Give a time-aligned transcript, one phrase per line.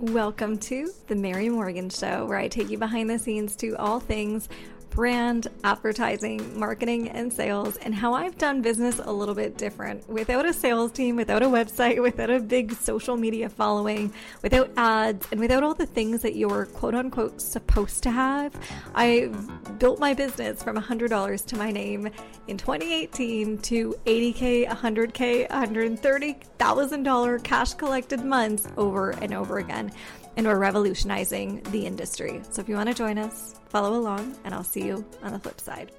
[0.00, 4.00] Welcome to The Mary Morgan Show, where I take you behind the scenes to all
[4.00, 4.48] things
[4.90, 10.44] brand, advertising, marketing, and sales, and how I've done business a little bit different without
[10.44, 15.40] a sales team, without a website, without a big social media following, without ads, and
[15.40, 18.54] without all the things that you're quote unquote supposed to have.
[18.94, 19.30] I
[19.78, 22.10] built my business from $100 to my name
[22.48, 29.92] in 2018 to 80K, 100K, $130,000 cash collected months over and over again
[30.36, 32.40] and we're revolutionizing the industry.
[32.50, 35.38] So if you want to join us, follow along, and I'll see you on the
[35.38, 35.92] flip side.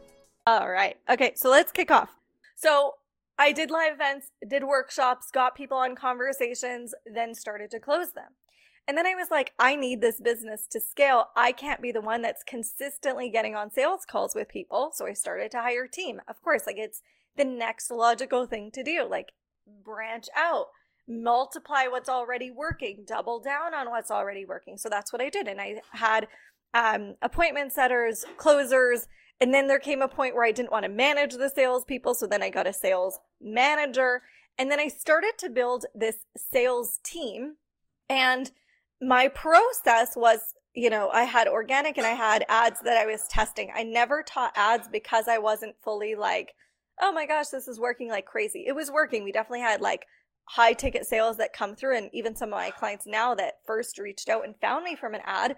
[0.48, 0.98] All right.
[1.09, 2.09] Okay, so let's kick off.
[2.55, 2.95] So
[3.38, 8.36] I did live events, did workshops, got people on conversations, then started to close them.
[8.88, 11.27] And then I was like, I need this business to scale.
[11.36, 14.91] I can't be the one that's consistently getting on sales calls with people.
[14.94, 16.20] So I started to hire a team.
[16.27, 17.02] Of course, like it's
[17.38, 19.34] the next logical thing to do, like
[19.84, 20.67] branch out
[21.12, 24.78] multiply what's already working, double down on what's already working.
[24.78, 25.48] So that's what I did.
[25.48, 26.28] And I had
[26.74, 29.08] um, appointment setters, closers,
[29.42, 32.14] and then there came a point where I didn't want to manage the salespeople.
[32.14, 34.22] So then I got a sales manager.
[34.58, 37.56] And then I started to build this sales team.
[38.08, 38.52] And
[39.02, 43.28] my process was, you know, I had organic and I had ads that I was
[43.28, 43.72] testing.
[43.75, 46.53] I never taught ads because I wasn't fully like,
[47.02, 48.66] oh my gosh, this is working like crazy.
[48.68, 49.23] It was working.
[49.23, 50.06] We definitely had like
[50.45, 53.97] high ticket sales that come through and even some of my clients now that first
[53.97, 55.56] reached out and found me from an ad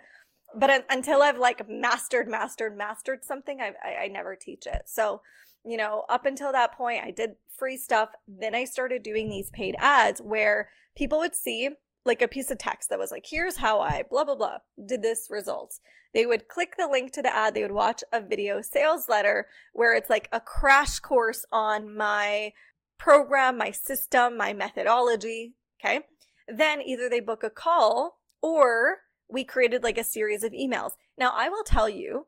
[0.55, 4.83] but until i've like mastered mastered mastered something I, I, I never teach it.
[4.85, 5.21] So
[5.65, 8.09] you know up until that point i did free stuff.
[8.27, 11.69] Then i started doing these paid ads where people would see
[12.05, 15.01] like a piece of text that was like here's how i blah blah blah did
[15.01, 15.79] this results
[16.13, 17.53] they would click the link to the ad.
[17.53, 22.53] They would watch a video sales letter where it's like a crash course on my
[22.97, 25.53] program, my system, my methodology.
[25.79, 26.01] Okay.
[26.47, 28.99] Then either they book a call or
[29.29, 30.91] we created like a series of emails.
[31.17, 32.27] Now, I will tell you,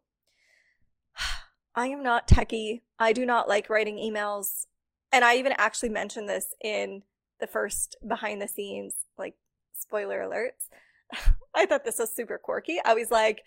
[1.76, 2.82] I am not techie.
[3.00, 4.66] I do not like writing emails.
[5.12, 7.04] And I even actually mentioned this in
[7.40, 9.36] the first behind the scenes, like
[9.74, 10.70] spoiler alerts.
[11.56, 12.80] I thought this was super quirky.
[12.84, 13.44] I was like,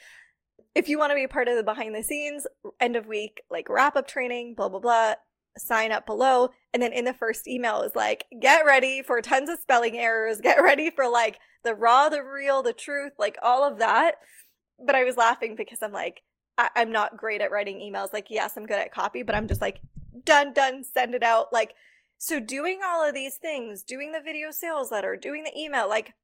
[0.74, 2.46] if you want to be a part of the behind the scenes,
[2.80, 5.14] end of week, like wrap up training, blah, blah, blah,
[5.58, 6.50] sign up below.
[6.72, 10.40] And then in the first email is like, get ready for tons of spelling errors,
[10.40, 14.16] get ready for like the raw, the real, the truth, like all of that.
[14.84, 16.22] But I was laughing because I'm like,
[16.56, 18.12] I- am not great at writing emails.
[18.12, 19.80] Like, yes, I'm good at copy, but I'm just like,
[20.24, 21.52] done, done, send it out.
[21.52, 21.74] Like,
[22.18, 26.14] so doing all of these things, doing the video sales letter, doing the email, like,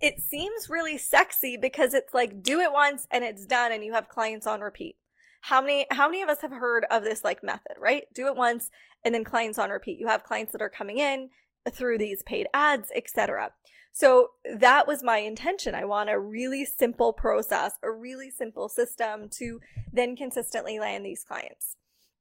[0.00, 3.92] it seems really sexy because it's like do it once and it's done and you
[3.92, 4.96] have clients on repeat
[5.44, 8.36] how many how many of us have heard of this like method right do it
[8.36, 8.70] once
[9.04, 11.28] and then clients on repeat you have clients that are coming in
[11.70, 13.50] through these paid ads etc
[13.92, 19.28] so that was my intention i want a really simple process a really simple system
[19.28, 19.60] to
[19.92, 21.76] then consistently land these clients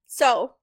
[0.06, 0.56] so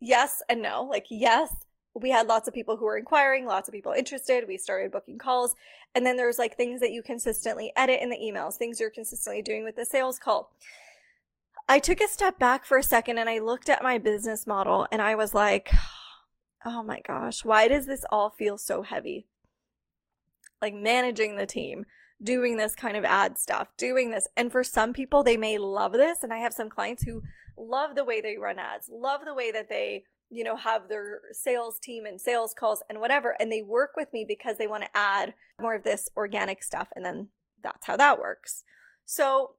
[0.00, 1.54] yes and no like yes
[1.96, 4.48] we had lots of people who were inquiring, lots of people interested.
[4.48, 5.54] We started booking calls.
[5.94, 9.42] And then there's like things that you consistently edit in the emails, things you're consistently
[9.42, 10.50] doing with the sales call.
[11.68, 14.86] I took a step back for a second and I looked at my business model
[14.92, 15.72] and I was like,
[16.64, 19.26] oh my gosh, why does this all feel so heavy?
[20.60, 21.86] Like managing the team,
[22.22, 24.28] doing this kind of ad stuff, doing this.
[24.36, 26.22] And for some people, they may love this.
[26.22, 27.22] And I have some clients who
[27.56, 31.20] love the way they run ads, love the way that they, you know, have their
[31.32, 33.36] sales team and sales calls and whatever.
[33.40, 36.88] And they work with me because they want to add more of this organic stuff.
[36.94, 37.28] And then
[37.62, 38.64] that's how that works.
[39.06, 39.52] So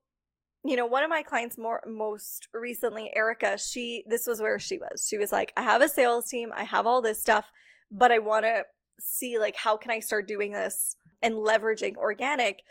[0.66, 4.78] you know, one of my clients more most recently, Erica, she this was where she
[4.80, 5.06] was.
[5.08, 7.46] She was like, I have a sales team, I have all this stuff,
[7.92, 8.64] but I want to
[9.00, 12.62] see like how can I start doing this and leveraging organic.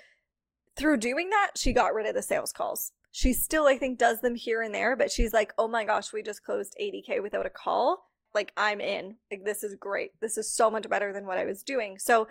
[0.76, 2.92] Through doing that, she got rid of the sales calls.
[3.12, 6.12] She still, I think, does them here and there, but she's like, oh my gosh,
[6.12, 8.10] we just closed 80K without a call.
[8.34, 9.14] Like, I'm in.
[9.30, 10.10] Like, this is great.
[10.20, 11.96] This is so much better than what I was doing.
[11.98, 12.26] So,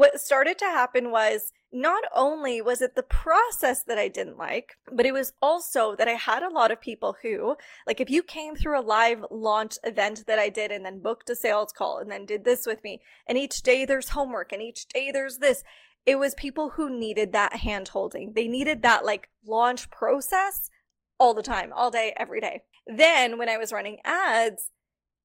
[0.00, 4.78] what started to happen was not only was it the process that I didn't like,
[4.90, 7.54] but it was also that I had a lot of people who,
[7.86, 11.28] like, if you came through a live launch event that I did and then booked
[11.28, 14.62] a sales call and then did this with me, and each day there's homework and
[14.62, 15.62] each day there's this,
[16.06, 18.32] it was people who needed that hand holding.
[18.32, 20.70] They needed that, like, launch process
[21.18, 22.62] all the time, all day, every day.
[22.86, 24.70] Then when I was running ads,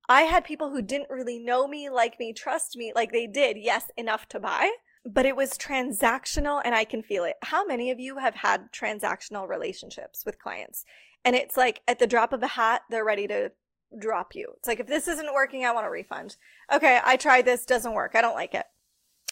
[0.08, 3.58] I had people who didn't really know me, like me, trust me, like they did,
[3.58, 4.72] yes, enough to buy,
[5.06, 7.36] but it was transactional and I can feel it.
[7.42, 10.86] How many of you have had transactional relationships with clients?
[11.24, 13.52] And it's like at the drop of a hat, they're ready to
[14.00, 14.54] drop you.
[14.58, 16.38] It's like, if this isn't working, I want a refund.
[16.72, 18.12] Okay, I tried this, doesn't work.
[18.14, 18.66] I don't like it.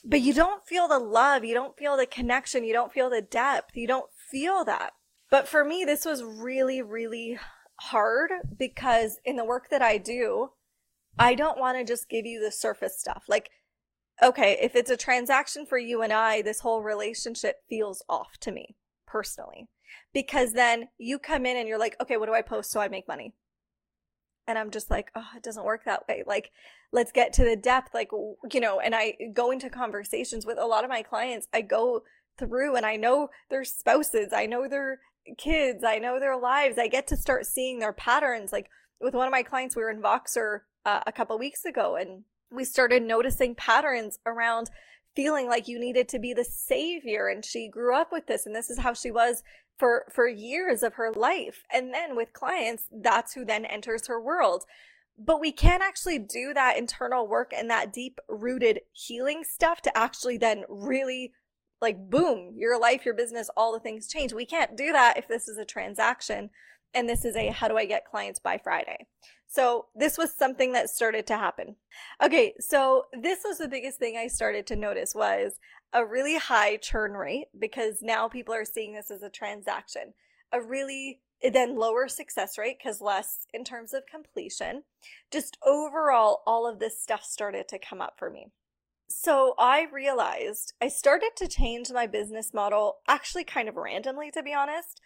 [0.03, 3.21] but you don't feel the love, you don't feel the connection, you don't feel the
[3.21, 4.93] depth, you don't feel that.
[5.29, 7.39] But for me, this was really, really
[7.79, 10.49] hard because in the work that I do,
[11.17, 13.23] I don't want to just give you the surface stuff.
[13.27, 13.49] Like,
[14.21, 18.51] okay, if it's a transaction for you and I, this whole relationship feels off to
[18.51, 18.75] me
[19.07, 19.67] personally.
[20.13, 22.87] Because then you come in and you're like, okay, what do I post so I
[22.87, 23.33] make money?
[24.47, 26.23] And I'm just like, oh, it doesn't work that way.
[26.25, 26.51] Like,
[26.91, 27.93] let's get to the depth.
[27.93, 28.09] Like,
[28.51, 31.47] you know, and I go into conversations with a lot of my clients.
[31.53, 32.03] I go
[32.37, 34.99] through and I know their spouses, I know their
[35.37, 36.77] kids, I know their lives.
[36.77, 38.51] I get to start seeing their patterns.
[38.51, 38.69] Like,
[38.99, 42.23] with one of my clients, we were in Voxer uh, a couple weeks ago and
[42.51, 44.69] we started noticing patterns around
[45.15, 48.55] feeling like you needed to be the savior and she grew up with this and
[48.55, 49.43] this is how she was
[49.77, 51.63] for for years of her life.
[51.71, 54.63] And then with clients that's who then enters her world.
[55.17, 59.95] But we can't actually do that internal work and that deep rooted healing stuff to
[59.97, 61.33] actually then really
[61.81, 64.33] like boom your life your business all the things change.
[64.33, 66.49] We can't do that if this is a transaction
[66.93, 69.05] and this is a how do i get clients by friday
[69.53, 71.75] so this was something that started to happen.
[72.23, 75.59] Okay, so this was the biggest thing I started to notice was
[75.93, 80.15] a really high churn rate because now people are seeing this as a transaction.
[80.51, 84.85] A really eh, then lower success rate because less in terms of completion.
[85.31, 88.47] Just overall, all of this stuff started to come up for me.
[89.07, 94.41] So I realized I started to change my business model actually kind of randomly, to
[94.41, 94.99] be honest.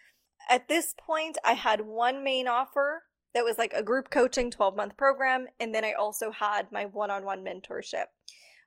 [0.48, 3.02] At this point, I had one main offer
[3.34, 5.46] that was like a group coaching 12 month program.
[5.60, 8.06] And then I also had my one on one mentorship.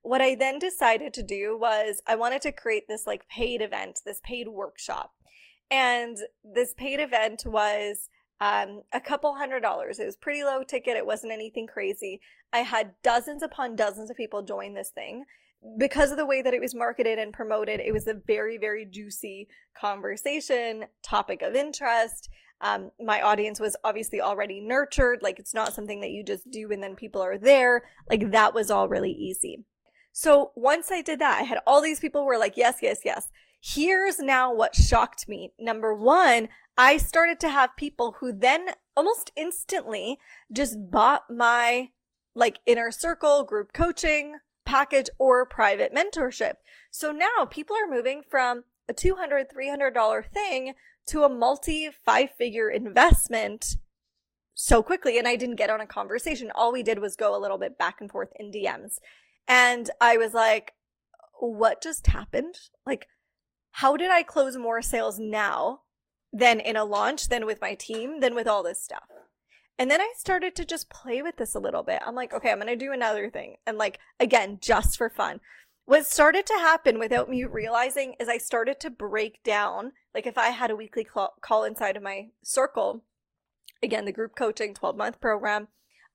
[0.03, 3.99] What I then decided to do was I wanted to create this like paid event,
[4.05, 5.11] this paid workshop.
[5.69, 8.09] And this paid event was
[8.41, 9.99] um, a couple hundred dollars.
[9.99, 10.97] It was pretty low ticket.
[10.97, 12.19] It wasn't anything crazy.
[12.51, 15.25] I had dozens upon dozens of people join this thing.
[15.77, 18.83] Because of the way that it was marketed and promoted, it was a very, very
[18.83, 19.47] juicy
[19.79, 22.29] conversation, topic of interest.
[22.61, 25.19] Um, my audience was obviously already nurtured.
[25.21, 27.83] Like it's not something that you just do and then people are there.
[28.09, 29.65] Like that was all really easy.
[30.13, 33.29] So once I did that, I had all these people were like, yes, yes, yes.
[33.61, 35.53] Here's now what shocked me.
[35.59, 40.19] Number one, I started to have people who then almost instantly
[40.51, 41.89] just bought my
[42.35, 46.53] like inner circle group coaching package or private mentorship.
[46.91, 50.73] So now people are moving from a $200, $300 thing
[51.07, 53.77] to a multi five figure investment
[54.53, 55.17] so quickly.
[55.17, 56.51] And I didn't get on a conversation.
[56.53, 58.99] All we did was go a little bit back and forth in DMs.
[59.47, 60.73] And I was like,
[61.39, 62.55] what just happened?
[62.85, 63.07] Like,
[63.71, 65.81] how did I close more sales now
[66.31, 69.03] than in a launch, than with my team, than with all this stuff?
[69.79, 72.01] And then I started to just play with this a little bit.
[72.05, 73.55] I'm like, okay, I'm going to do another thing.
[73.65, 75.39] And like, again, just for fun.
[75.86, 79.94] What started to happen without me realizing is I started to break down.
[80.13, 83.04] Like if I had a weekly call inside of my circle,
[83.81, 85.68] again, the group coaching 12 month program,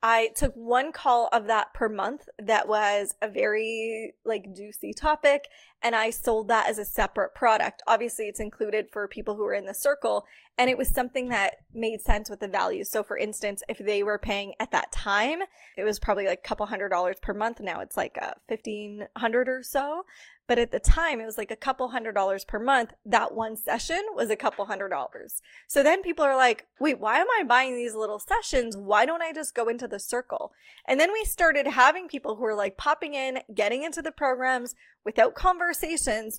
[0.03, 5.49] I took one call of that per month that was a very like juicy topic
[5.83, 7.83] and I sold that as a separate product.
[7.87, 10.27] Obviously, it's included for people who are in the circle
[10.59, 12.91] and it was something that made sense with the values.
[12.91, 15.41] So for instance, if they were paying at that time,
[15.77, 17.61] it was probably like a couple hundred dollars per month.
[17.61, 20.05] Now it's like a 1500 or so.
[20.49, 22.93] But at the time, it was like a couple hundred dollars per month.
[23.05, 25.43] That one session was a couple hundred dollars.
[25.67, 28.77] So then people are like, wait, why am I buying these little sessions?
[28.77, 30.53] Why don't I just go into the circle?
[30.87, 34.77] And then we started having people who were like popping in, getting into the programs
[35.05, 35.35] without
[35.67, 36.39] conversations.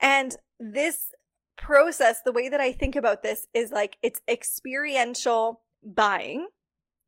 [0.00, 1.12] And this
[1.56, 6.48] process, the way that I think about this is like it's experiential buying.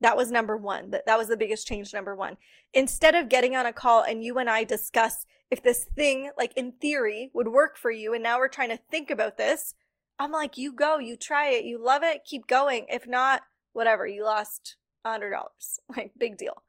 [0.00, 0.90] That was number one.
[0.90, 2.36] That, that was the biggest change, number one.
[2.72, 6.52] Instead of getting on a call and you and I discuss if this thing, like
[6.56, 9.74] in theory, would work for you, and now we're trying to think about this,
[10.18, 12.86] I'm like, you go, you try it, you love it, keep going.
[12.88, 15.32] If not, whatever, you lost a $100.
[15.96, 16.62] Like, big deal.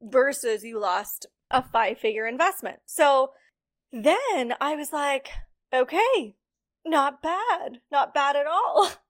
[0.00, 2.78] Versus you lost a five figure investment.
[2.86, 3.32] So
[3.92, 5.28] then I was like,
[5.72, 6.36] okay,
[6.84, 8.90] not bad, not bad at all.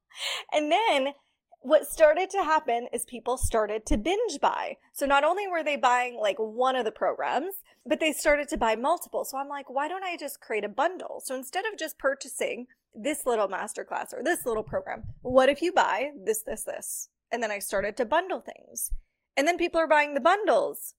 [0.53, 1.15] And then
[1.63, 4.77] what started to happen is people started to binge buy.
[4.93, 7.55] So not only were they buying like one of the programs,
[7.87, 9.25] but they started to buy multiple.
[9.25, 11.23] So I'm like, why don't I just create a bundle?
[11.25, 15.73] So instead of just purchasing this little masterclass or this little program, what if you
[15.73, 17.09] buy this, this, this?
[17.31, 18.91] And then I started to bundle things.
[19.37, 20.95] And then people are buying the bundles.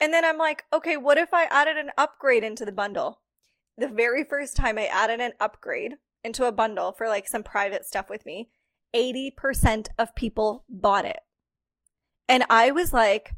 [0.00, 3.20] And then I'm like, okay, what if I added an upgrade into the bundle?
[3.78, 7.84] The very first time I added an upgrade into a bundle for like some private
[7.84, 8.50] stuff with me,
[8.94, 11.20] 80% of people bought it.
[12.28, 13.32] And I was like,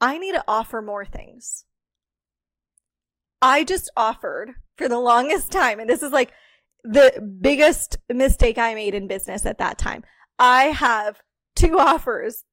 [0.00, 1.64] I need to offer more things.
[3.40, 6.32] I just offered for the longest time, and this is like
[6.82, 10.02] the biggest mistake I made in business at that time.
[10.38, 11.20] I have
[11.54, 12.44] two offers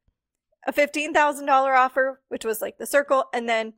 [0.65, 3.74] a $15,000 offer, which was like the circle, and then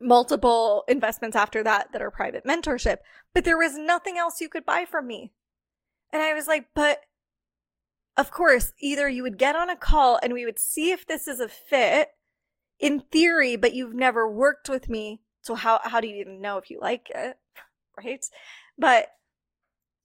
[0.00, 2.98] multiple investments after that that are private mentorship.
[3.34, 5.32] But there was nothing else you could buy from me.
[6.12, 7.02] And I was like, but
[8.16, 11.28] of course, either you would get on a call and we would see if this
[11.28, 12.08] is a fit
[12.78, 15.20] in theory, but you've never worked with me.
[15.42, 17.36] So how, how do you even know if you like it?
[18.02, 18.24] Right.
[18.78, 19.08] But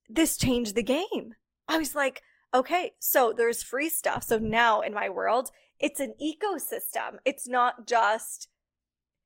[0.10, 1.36] this changed the game.
[1.70, 4.24] I was like, okay, so there's free stuff.
[4.24, 7.18] So now in my world, it's an ecosystem.
[7.26, 8.50] It's not just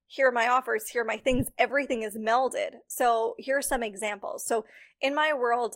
[0.07, 1.47] here are my offers, here are my things.
[1.59, 2.71] Everything is melded.
[2.87, 4.43] So here are some examples.
[4.43, 4.65] So
[5.01, 5.75] in my world,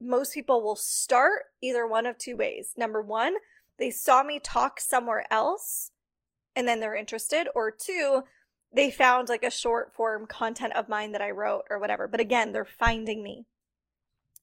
[0.00, 2.72] most people will start either one of two ways.
[2.76, 3.36] Number one,
[3.78, 5.92] they saw me talk somewhere else
[6.54, 7.48] and then they're interested.
[7.54, 8.22] Or two,
[8.70, 12.06] they found like a short form content of mine that I wrote or whatever.
[12.06, 13.46] But again, they're finding me.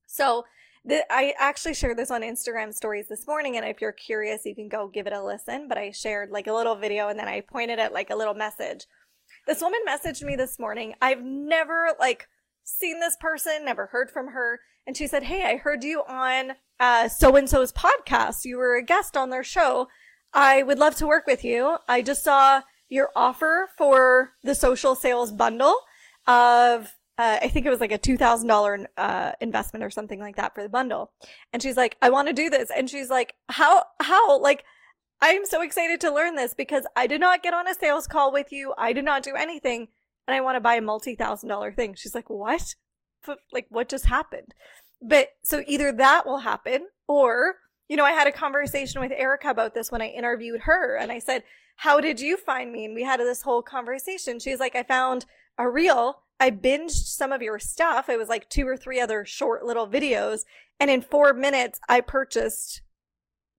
[0.08, 0.46] So
[0.90, 3.58] I actually shared this on Instagram stories this morning.
[3.58, 5.68] And if you're curious, you can go give it a listen.
[5.68, 8.34] But I shared like a little video and then I pointed at like a little
[8.34, 8.86] message.
[9.46, 10.94] This woman messaged me this morning.
[11.02, 12.28] I've never like
[12.64, 14.60] seen this person, never heard from her.
[14.86, 18.46] And she said, Hey, I heard you on uh, so and so's podcast.
[18.46, 19.88] You were a guest on their show.
[20.34, 21.78] I would love to work with you.
[21.88, 25.76] I just saw your offer for the social sales bundle
[26.26, 30.54] of, uh, I think it was like a $2,000 uh, investment or something like that
[30.54, 31.12] for the bundle.
[31.52, 32.70] And she's like, I want to do this.
[32.76, 34.64] And she's like, how, how, like,
[35.20, 38.32] I'm so excited to learn this because I did not get on a sales call
[38.32, 38.74] with you.
[38.78, 39.88] I did not do anything
[40.28, 41.96] and I want to buy a multi thousand dollar thing.
[41.96, 42.76] She's like, what?
[43.52, 44.54] Like, what just happened?
[45.02, 47.56] But so either that will happen or,
[47.90, 51.12] you know, I had a conversation with Erica about this when I interviewed her and
[51.12, 51.44] I said,
[51.78, 52.86] how did you find me?
[52.86, 54.40] And we had this whole conversation.
[54.40, 55.26] She's like, I found
[55.58, 56.24] a reel.
[56.40, 58.10] I binged some of your stuff.
[58.10, 60.42] It was like two or three other short little videos.
[60.80, 62.82] And in four minutes, I purchased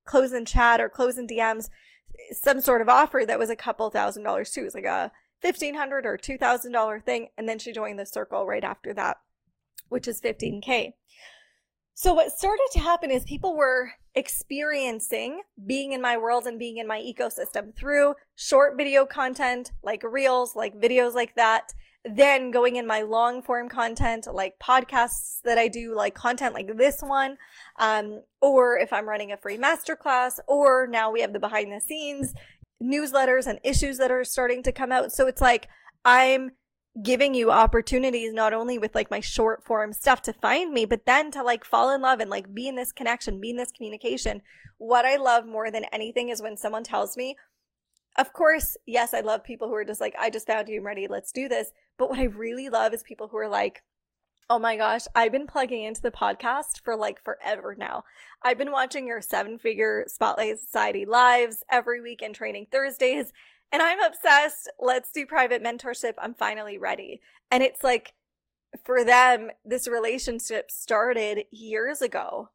[0.05, 1.69] close in chat or close in DMs
[2.33, 4.63] some sort of offer that was a couple thousand dollars too.
[4.63, 7.99] It was like a fifteen hundred or two thousand dollar thing, and then she joined
[7.99, 9.19] the circle right after that,
[9.89, 10.95] which is fifteen k.
[11.95, 16.79] So what started to happen is people were experiencing being in my world and being
[16.79, 21.73] in my ecosystem through short video content like reels, like videos like that,
[22.05, 26.77] then going in my long form content like podcasts that I do, like content like
[26.77, 27.37] this one,
[27.79, 31.81] um, or if I'm running a free masterclass, or now we have the behind the
[31.81, 32.35] scenes
[32.83, 35.13] newsletters and issues that are starting to come out.
[35.13, 35.69] So it's like
[36.05, 36.53] I'm
[37.03, 41.07] giving you opportunities not only with like my short form stuff to find me, but
[41.07, 43.73] then to like fall in love and like be in this connection, be in this
[43.73, 44.43] communication.
[44.79, 47.37] What I love more than anything is when someone tells me,
[48.17, 50.87] of course, yes, I love people who are just like, I just found you, I'm
[50.87, 51.71] ready, let's do this.
[51.99, 53.83] But what I really love is people who are like,
[54.49, 58.05] oh my gosh, I've been plugging into the podcast for like forever now.
[58.43, 63.33] I've been watching your seven figure Spotlight Society lives every week and training Thursdays,
[63.73, 64.71] and I'm obsessed.
[64.79, 66.15] Let's do private mentorship.
[66.19, 67.21] I'm finally ready.
[67.51, 68.15] And it's like,
[68.85, 72.51] for them, this relationship started years ago.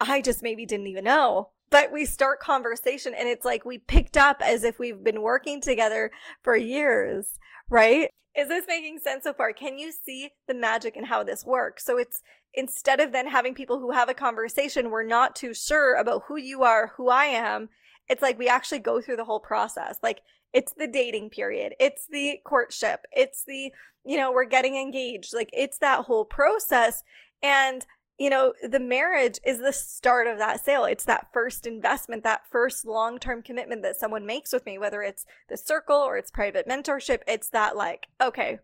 [0.00, 4.16] I just maybe didn't even know but we start conversation and it's like we picked
[4.16, 8.10] up as if we've been working together for years, right?
[8.36, 9.52] Is this making sense so far?
[9.52, 11.84] Can you see the magic in how this works?
[11.84, 12.20] So it's
[12.54, 16.36] instead of then having people who have a conversation, we're not too sure about who
[16.36, 17.68] you are, who I am.
[18.08, 19.98] It's like we actually go through the whole process.
[20.02, 20.20] Like
[20.52, 21.74] it's the dating period.
[21.80, 23.06] It's the courtship.
[23.12, 23.72] It's the,
[24.04, 25.34] you know, we're getting engaged.
[25.34, 27.02] Like it's that whole process.
[27.42, 27.84] And
[28.18, 30.84] you know, the marriage is the start of that sale.
[30.84, 35.02] It's that first investment, that first long term commitment that someone makes with me, whether
[35.02, 37.20] it's the circle or it's private mentorship.
[37.26, 38.60] It's that, like, okay,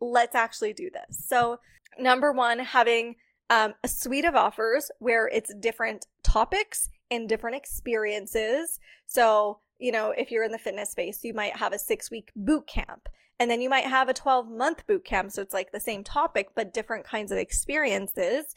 [0.00, 1.22] let's actually do this.
[1.26, 1.60] So,
[1.98, 3.16] number one, having
[3.50, 8.80] um, a suite of offers where it's different topics and different experiences.
[9.06, 12.32] So, you know, if you're in the fitness space, you might have a six week
[12.34, 13.08] boot camp.
[13.40, 15.32] And then you might have a 12 month boot camp.
[15.32, 18.54] So it's like the same topic, but different kinds of experiences.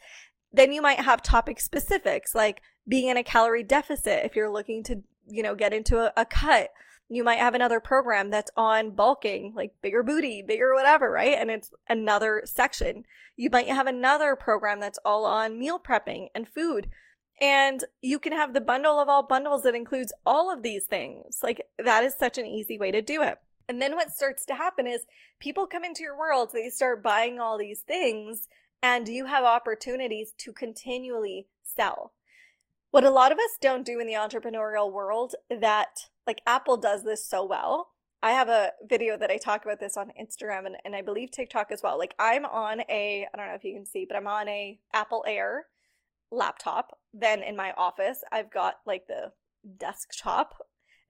[0.52, 4.82] Then you might have topic specifics like being in a calorie deficit if you're looking
[4.84, 6.70] to, you know, get into a, a cut.
[7.10, 11.36] You might have another program that's on bulking, like bigger booty, bigger whatever, right?
[11.38, 13.04] And it's another section.
[13.36, 16.88] You might have another program that's all on meal prepping and food.
[17.40, 21.38] And you can have the bundle of all bundles that includes all of these things.
[21.42, 23.38] Like that is such an easy way to do it.
[23.68, 25.06] And then what starts to happen is
[25.38, 28.48] people come into your world, they start buying all these things
[28.82, 32.12] and you have opportunities to continually sell.
[32.90, 37.04] What a lot of us don't do in the entrepreneurial world that like Apple does
[37.04, 37.90] this so well
[38.22, 41.30] I have a video that I talk about this on Instagram and, and I believe
[41.30, 41.98] TikTok as well.
[41.98, 44.78] Like I'm on a I don't know if you can see, but I'm on a
[44.92, 45.66] Apple Air
[46.32, 46.98] laptop.
[47.14, 49.32] Then in my office, I've got like the
[49.78, 50.66] desktop.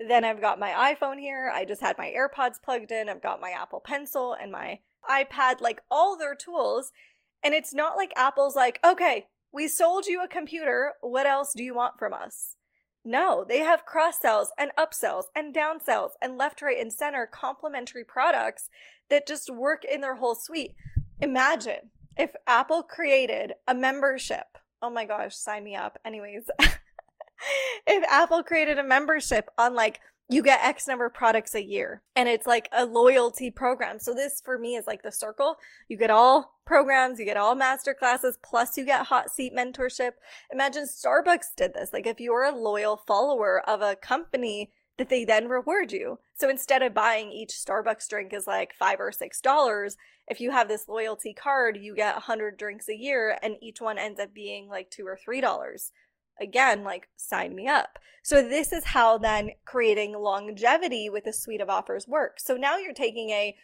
[0.06, 1.50] Then I've got my iPhone here.
[1.52, 3.08] I just had my AirPods plugged in.
[3.08, 6.92] I've got my Apple Pencil and my iPad, like all their tools.
[7.42, 10.94] And it's not like Apple's like, okay, we sold you a computer.
[11.00, 12.56] What else do you want from us?
[13.04, 18.04] No, they have cross sells and upsells and downsells and left, right, and center complementary
[18.04, 18.68] products
[19.08, 20.74] that just work in their whole suite.
[21.20, 24.58] Imagine if Apple created a membership.
[24.82, 25.98] Oh my gosh, sign me up.
[26.04, 26.50] Anyways,
[27.86, 32.02] if Apple created a membership on like you get X number of products a year
[32.14, 33.98] and it's like a loyalty program.
[33.98, 35.56] So this for me is like the circle.
[35.88, 40.12] You get all programs, you get all master classes, plus you get hot seat mentorship.
[40.52, 41.94] Imagine Starbucks did this.
[41.94, 46.18] Like if you're a loyal follower of a company that they then reward you.
[46.34, 50.50] So instead of buying each Starbucks drink is like five or six dollars, if you
[50.50, 54.20] have this loyalty card, you get a hundred drinks a year and each one ends
[54.20, 55.92] up being like two or three dollars
[56.40, 57.98] again, like sign me up.
[58.22, 62.44] So this is how then creating longevity with a suite of offers works.
[62.44, 63.56] So now you're taking a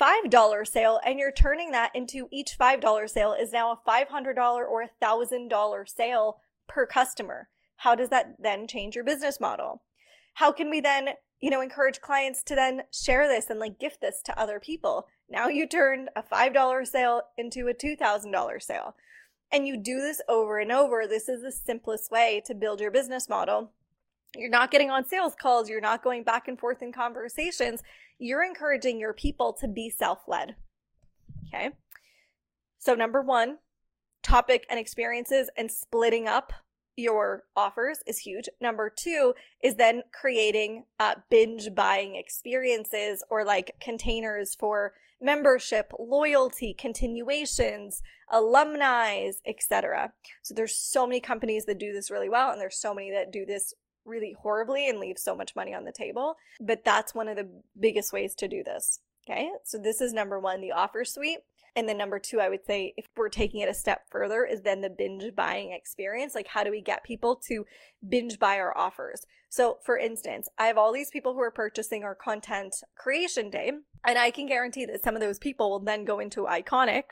[0.00, 4.82] $5 sale and you're turning that into each $5 sale is now a $500 or
[4.82, 7.48] a $1,000 sale per customer.
[7.76, 9.82] How does that then change your business model?
[10.34, 14.00] How can we then, you know, encourage clients to then share this and like gift
[14.00, 15.06] this to other people?
[15.28, 18.94] Now you turned a $5 sale into a $2,000 sale
[19.52, 22.90] and you do this over and over, this is the simplest way to build your
[22.90, 23.70] business model.
[24.36, 27.82] You're not getting on sales calls, you're not going back and forth in conversations.
[28.18, 30.56] You're encouraging your people to be self led.
[31.48, 31.70] Okay.
[32.78, 33.58] So, number one,
[34.22, 36.52] topic and experiences and splitting up
[36.96, 38.48] your offers is huge.
[38.60, 46.74] Number two is then creating uh, binge buying experiences or like containers for membership, loyalty,
[46.74, 50.12] continuations, alumni, etc.
[50.42, 53.32] So there's so many companies that do this really well and there's so many that
[53.32, 53.74] do this
[54.04, 57.48] really horribly and leave so much money on the table, but that's one of the
[57.78, 59.00] biggest ways to do this.
[59.28, 59.50] Okay?
[59.64, 61.40] So this is number 1, the offer suite.
[61.76, 64.62] And then number two, I would say if we're taking it a step further, is
[64.62, 66.34] then the binge buying experience.
[66.34, 67.66] Like, how do we get people to
[68.08, 69.26] binge buy our offers?
[69.50, 73.72] So, for instance, I have all these people who are purchasing our content creation day,
[74.06, 77.04] and I can guarantee that some of those people will then go into Iconic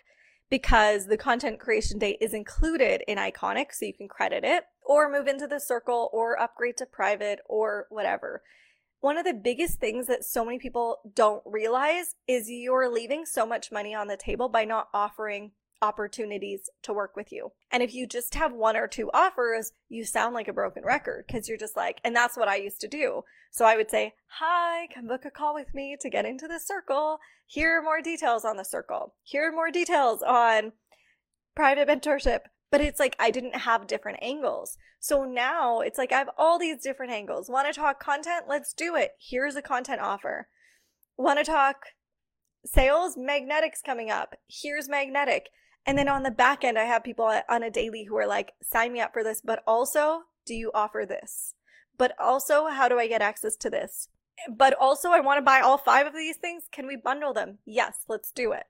[0.50, 5.12] because the content creation day is included in Iconic, so you can credit it, or
[5.12, 8.42] move into the circle, or upgrade to private, or whatever
[9.04, 13.44] one of the biggest things that so many people don't realize is you're leaving so
[13.44, 15.50] much money on the table by not offering
[15.82, 17.52] opportunities to work with you.
[17.70, 21.26] And if you just have one or two offers, you sound like a broken record
[21.26, 23.24] because you're just like, and that's what I used to do.
[23.50, 26.58] So I would say, Hi, come book a call with me to get into the
[26.58, 27.18] circle.
[27.44, 29.16] Here are more details on the circle.
[29.22, 30.72] Here are more details on
[31.54, 32.40] private mentorship
[32.74, 34.78] but it's like I didn't have different angles.
[34.98, 37.48] So now it's like I have all these different angles.
[37.48, 38.46] Want to talk content?
[38.48, 39.12] Let's do it.
[39.20, 40.48] Here's a content offer.
[41.16, 41.76] Want to talk
[42.66, 43.16] sales?
[43.16, 44.34] Magnetics coming up.
[44.48, 45.50] Here's magnetic.
[45.86, 48.54] And then on the back end, I have people on a daily who are like,
[48.60, 51.54] sign me up for this, but also, do you offer this?
[51.96, 54.08] But also, how do I get access to this?
[54.50, 56.64] But also, I want to buy all five of these things.
[56.72, 57.58] Can we bundle them?
[57.64, 58.64] Yes, let's do it.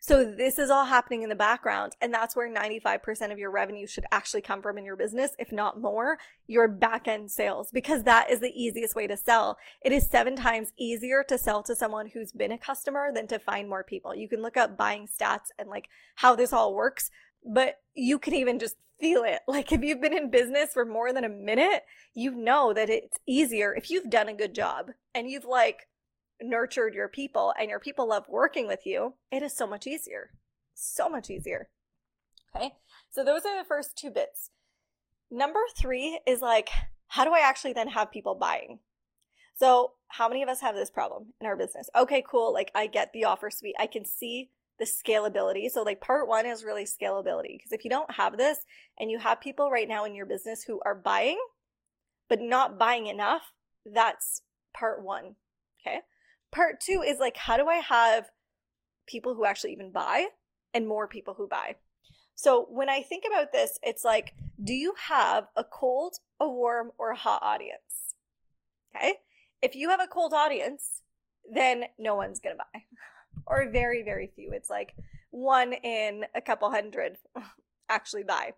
[0.00, 1.94] So this is all happening in the background.
[2.00, 5.52] And that's where 95% of your revenue should actually come from in your business, if
[5.52, 9.58] not more, your back end sales, because that is the easiest way to sell.
[9.84, 13.38] It is seven times easier to sell to someone who's been a customer than to
[13.38, 14.14] find more people.
[14.14, 17.10] You can look up buying stats and like how this all works,
[17.44, 19.40] but you can even just feel it.
[19.48, 21.82] Like if you've been in business for more than a minute,
[22.14, 25.88] you know that it's easier if you've done a good job and you've like
[26.42, 30.30] nurtured your people and your people love working with you, it is so much easier.
[30.74, 31.68] So much easier.
[32.54, 32.74] Okay.
[33.10, 34.50] So those are the first two bits.
[35.30, 36.68] Number three is like,
[37.08, 38.80] how do I actually then have people buying?
[39.60, 41.90] So, how many of us have this problem in our business?
[41.94, 42.52] Okay, cool.
[42.52, 43.76] Like, I get the offer suite.
[43.78, 45.70] I can see the scalability.
[45.70, 47.58] So, like, part one is really scalability.
[47.58, 48.58] Because if you don't have this
[48.98, 51.38] and you have people right now in your business who are buying,
[52.28, 53.52] but not buying enough,
[53.84, 54.40] that's
[54.72, 55.34] part one.
[55.80, 55.98] Okay.
[56.52, 58.30] Part two is like, how do I have
[59.06, 60.26] people who actually even buy
[60.74, 61.76] and more people who buy?
[62.34, 66.90] So when I think about this, it's like, do you have a cold, a warm,
[66.98, 68.14] or a hot audience?
[68.94, 69.14] Okay.
[69.62, 71.02] If you have a cold audience,
[71.52, 72.82] then no one's going to buy,
[73.46, 74.52] or very, very few.
[74.52, 74.94] It's like
[75.30, 77.18] one in a couple hundred
[77.88, 78.54] actually buy.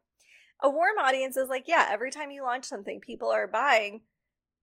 [0.62, 4.02] A warm audience is like, yeah, every time you launch something, people are buying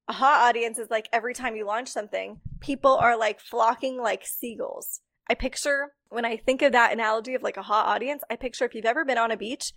[0.10, 4.26] a hot audience is like every time you launch something, people are like flocking like
[4.26, 5.02] seagulls.
[5.30, 8.66] I picture when I think of that analogy of like a hot audience, I picture
[8.66, 9.72] if you've ever been on a beach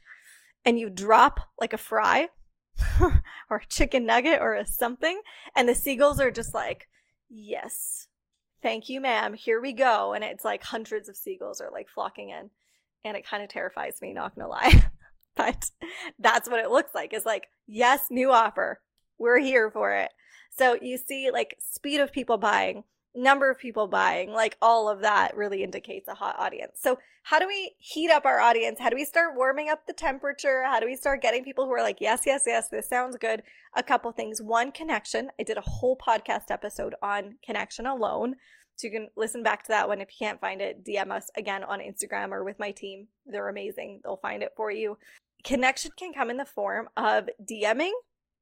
[0.65, 2.31] and you drop like a fry
[3.01, 5.21] or a chicken nugget or a something,
[5.55, 6.89] and the seagulls are just like,
[7.29, 8.09] yes,
[8.63, 10.15] thank you, ma'am, here we go.
[10.15, 12.49] And it's like hundreds of seagulls are like flocking in.
[13.05, 14.87] And it kind of terrifies me, not gonna lie.
[15.37, 15.71] but
[16.19, 17.13] that's what it looks like.
[17.13, 18.81] It's like, yes, new offer.
[19.23, 20.11] We're here for it.
[20.51, 22.83] So you see like speed of people buying,
[23.15, 26.73] number of people buying, like all of that really indicates a hot audience.
[26.81, 28.81] So how do we heat up our audience?
[28.81, 30.65] How do we start warming up the temperature?
[30.65, 33.45] How do we start getting people who are like, yes, yes, yes, this sounds good?
[33.77, 34.43] A couple things.
[34.43, 35.31] One, connection.
[35.39, 38.35] I did a whole podcast episode on connection alone.
[38.75, 40.01] So you can listen back to that one.
[40.01, 43.07] If you can't find it, DM us again on Instagram or with my team.
[43.25, 44.01] They're amazing.
[44.03, 44.99] They'll find it for you.
[45.45, 47.93] Connection can come in the form of DMing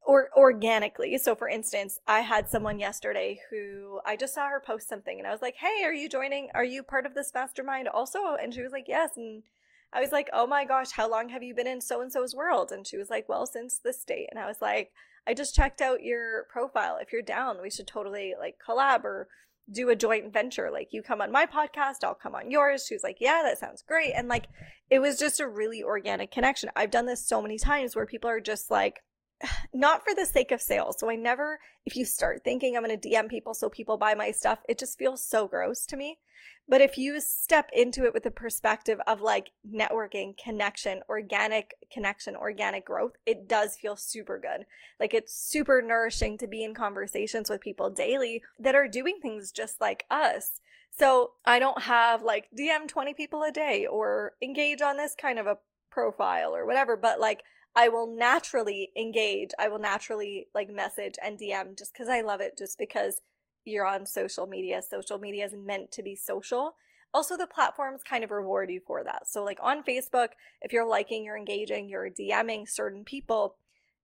[0.02, 1.18] or organically.
[1.18, 5.26] So for instance, I had someone yesterday who I just saw her post something and
[5.26, 6.50] I was like, "Hey, are you joining?
[6.54, 9.42] Are you part of this mastermind also?" And she was like, "Yes." And
[9.92, 12.34] I was like, "Oh my gosh, how long have you been in so and so's
[12.34, 14.92] world?" And she was like, "Well, since this date." And I was like,
[15.26, 16.98] "I just checked out your profile.
[17.00, 19.28] If you're down, we should totally like collab or
[19.70, 20.70] do a joint venture.
[20.70, 23.58] Like you come on my podcast, I'll come on yours." She was like, "Yeah, that
[23.58, 24.46] sounds great." And like
[24.88, 26.70] it was just a really organic connection.
[26.74, 29.02] I've done this so many times where people are just like
[29.72, 30.96] not for the sake of sales.
[30.98, 34.14] So I never, if you start thinking I'm going to DM people so people buy
[34.14, 36.18] my stuff, it just feels so gross to me.
[36.68, 42.36] But if you step into it with the perspective of like networking, connection, organic connection,
[42.36, 44.66] organic growth, it does feel super good.
[45.00, 49.50] Like it's super nourishing to be in conversations with people daily that are doing things
[49.50, 50.60] just like us.
[50.96, 55.38] So I don't have like DM 20 people a day or engage on this kind
[55.38, 55.58] of a
[55.90, 57.42] profile or whatever, but like
[57.74, 59.50] I will naturally engage.
[59.58, 63.20] I will naturally like message and DM just because I love it, just because
[63.64, 64.82] you're on social media.
[64.82, 66.74] Social media is meant to be social.
[67.12, 69.28] Also, the platforms kind of reward you for that.
[69.28, 70.28] So, like on Facebook,
[70.62, 73.56] if you're liking, you're engaging, you're DMing certain people,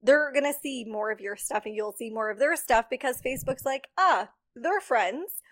[0.02, 2.86] they're going to see more of your stuff and you'll see more of their stuff
[2.90, 5.42] because Facebook's like, ah, they're friends.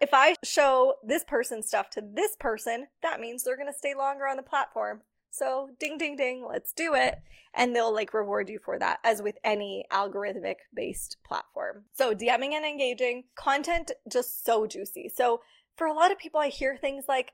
[0.00, 3.94] If I show this person's stuff to this person, that means they're going to stay
[3.94, 5.02] longer on the platform.
[5.36, 7.20] So ding, ding, ding, let's do it.
[7.54, 11.84] And they'll like reward you for that as with any algorithmic based platform.
[11.92, 15.10] So DMing and engaging content just so juicy.
[15.14, 15.40] So
[15.76, 17.32] for a lot of people, I hear things like,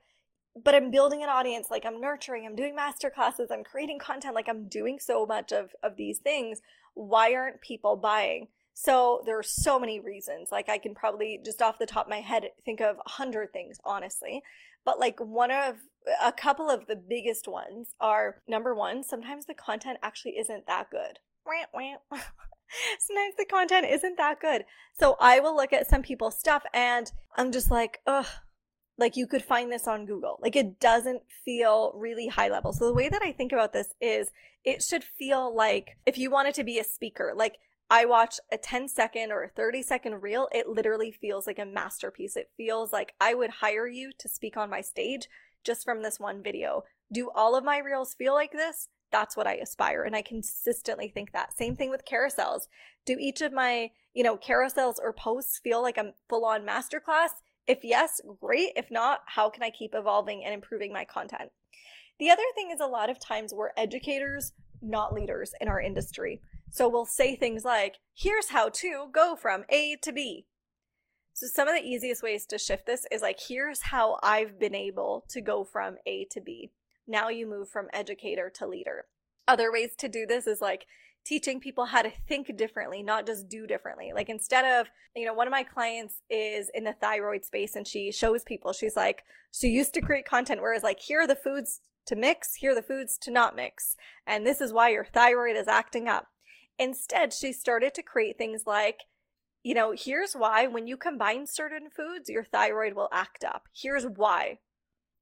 [0.61, 4.35] but I'm building an audience, like I'm nurturing, I'm doing master classes, I'm creating content,
[4.35, 6.61] like I'm doing so much of, of these things.
[6.93, 8.49] Why aren't people buying?
[8.73, 10.49] So there are so many reasons.
[10.51, 13.53] Like I can probably just off the top of my head think of a hundred
[13.53, 14.43] things, honestly.
[14.85, 15.77] But like one of
[16.21, 20.89] a couple of the biggest ones are number one, sometimes the content actually isn't that
[20.89, 21.19] good.
[22.99, 24.65] sometimes the content isn't that good.
[24.99, 28.27] So I will look at some people's stuff and I'm just like, ugh,
[28.97, 30.39] like you could find this on Google.
[30.41, 32.73] Like it doesn't feel really high level.
[32.73, 34.31] So the way that I think about this is
[34.63, 37.57] it should feel like if you wanted to be a speaker, like
[37.89, 41.65] I watch a 10 second or a 30 second reel, it literally feels like a
[41.65, 42.35] masterpiece.
[42.35, 45.27] It feels like I would hire you to speak on my stage
[45.63, 46.83] just from this one video.
[47.11, 48.89] Do all of my reels feel like this?
[49.11, 50.03] That's what I aspire.
[50.03, 51.55] And I consistently think that.
[51.55, 52.67] Same thing with carousels.
[53.05, 57.29] Do each of my, you know, carousels or posts feel like a full on masterclass?
[57.67, 58.71] If yes, great.
[58.75, 61.51] If not, how can I keep evolving and improving my content?
[62.19, 66.41] The other thing is a lot of times we're educators, not leaders in our industry.
[66.73, 70.47] So we'll say things like, here's how to go from A to B.
[71.33, 74.73] So some of the easiest ways to shift this is like, here's how I've been
[74.73, 76.71] able to go from A to B.
[77.07, 79.05] Now you move from educator to leader.
[79.47, 80.87] Other ways to do this is like
[81.23, 84.11] teaching people how to think differently, not just do differently.
[84.11, 87.87] Like instead of, you know, one of my clients is in the thyroid space and
[87.87, 91.35] she shows people, she's like, she used to create content whereas like, here are the
[91.35, 93.95] foods to mix, here are the foods to not mix.
[94.25, 96.29] And this is why your thyroid is acting up.
[96.79, 99.01] Instead, she started to create things like,
[99.63, 103.67] you know, here's why when you combine certain foods, your thyroid will act up.
[103.73, 104.59] Here's why.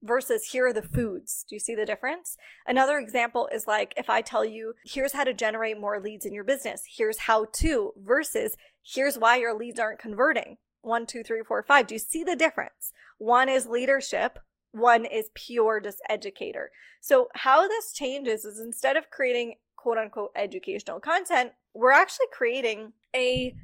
[0.04, 1.46] Versus here are the foods.
[1.48, 2.36] Do you see the difference?
[2.66, 6.34] Another example is like if I tell you, here's how to generate more leads in
[6.34, 6.82] your business.
[6.98, 10.58] Here's how to versus here's why your leads aren't converting.
[10.82, 11.86] One, two, three, four, five.
[11.86, 12.92] Do you see the difference?
[13.20, 14.40] One is leadership.
[14.72, 16.72] One is pure just educator.
[17.02, 22.94] So how this changes is instead of creating quote unquote educational content, we're actually creating
[23.16, 23.56] a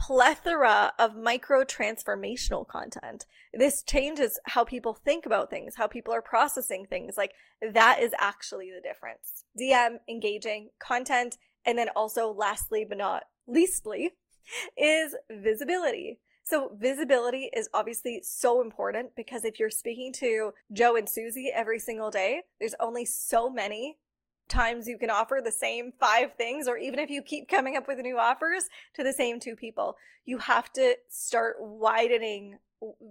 [0.00, 3.26] plethora of micro transformational content.
[3.52, 7.16] This changes how people think about things, how people are processing things.
[7.16, 7.32] Like
[7.74, 9.44] that is actually the difference.
[9.60, 14.10] DM, engaging, content, and then also lastly but not leastly,
[14.76, 16.18] is visibility.
[16.42, 21.78] So, visibility is obviously so important because if you're speaking to Joe and Susie every
[21.78, 23.98] single day, there's only so many
[24.50, 27.88] times you can offer the same five things, or even if you keep coming up
[27.88, 32.58] with new offers to the same two people, you have to start widening,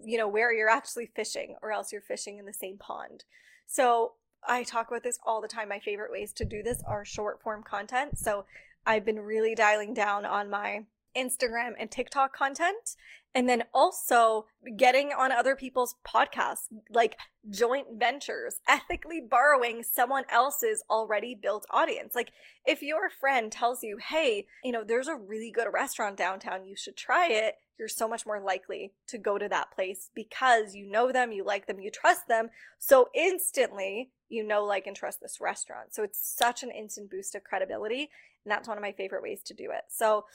[0.03, 3.23] you know, where you're actually fishing, or else you're fishing in the same pond.
[3.65, 4.13] So,
[4.47, 5.67] I talk about this all the time.
[5.67, 8.17] My favorite ways to do this are short form content.
[8.17, 8.45] So,
[8.85, 12.95] I've been really dialing down on my Instagram and TikTok content.
[13.35, 17.17] And then also getting on other people's podcasts, like
[17.49, 22.15] joint ventures, ethically borrowing someone else's already built audience.
[22.15, 22.31] Like
[22.65, 26.75] if your friend tells you, hey, you know, there's a really good restaurant downtown, you
[26.75, 30.85] should try it, you're so much more likely to go to that place because you
[30.89, 32.49] know them, you like them, you trust them.
[32.77, 35.93] So instantly, you know, like, and trust this restaurant.
[35.93, 38.09] So it's such an instant boost of credibility.
[38.43, 39.83] And that's one of my favorite ways to do it.
[39.89, 40.25] So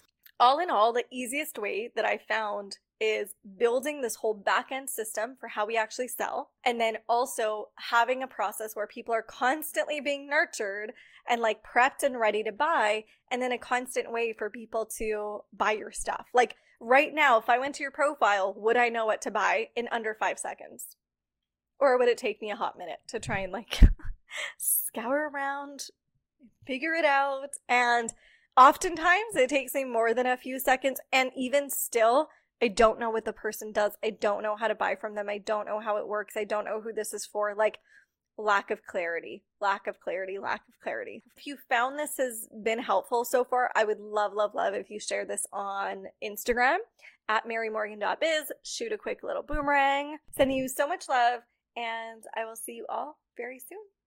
[0.40, 4.88] all in all, the easiest way that I found is building this whole back end
[4.88, 9.22] system for how we actually sell, and then also having a process where people are
[9.22, 10.92] constantly being nurtured
[11.28, 15.40] and like prepped and ready to buy, and then a constant way for people to
[15.52, 16.26] buy your stuff.
[16.34, 19.68] Like right now, if I went to your profile, would I know what to buy
[19.76, 20.96] in under five seconds?
[21.78, 23.80] Or would it take me a hot minute to try and like
[24.58, 25.88] scour around,
[26.66, 28.12] figure it out, and
[28.56, 32.28] Oftentimes, it takes me more than a few seconds, and even still,
[32.62, 33.92] I don't know what the person does.
[34.02, 35.28] I don't know how to buy from them.
[35.28, 36.36] I don't know how it works.
[36.36, 37.54] I don't know who this is for.
[37.54, 37.78] Like,
[38.36, 41.22] lack of clarity, lack of clarity, lack of clarity.
[41.36, 44.90] If you found this has been helpful so far, I would love, love, love if
[44.90, 46.78] you share this on Instagram
[47.28, 48.52] at marymorgan.biz.
[48.62, 50.18] Shoot a quick little boomerang.
[50.36, 51.40] Sending you so much love,
[51.76, 53.78] and I will see you all very soon.